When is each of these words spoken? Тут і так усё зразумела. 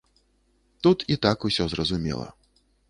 Тут 0.87 1.05
і 1.17 1.21
так 1.27 1.37
усё 1.51 1.63
зразумела. 1.77 2.27